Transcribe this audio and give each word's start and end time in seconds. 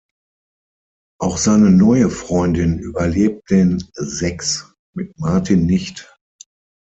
Auch 1.19 1.37
seine 1.37 1.69
neue 1.69 2.09
Freundin 2.09 2.79
überlebt 2.79 3.51
den 3.51 3.87
Sex 3.93 4.73
mit 4.95 5.19
Martin 5.19 5.67
nicht. 5.67 6.17